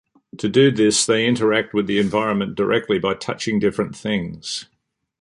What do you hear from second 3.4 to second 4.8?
different things.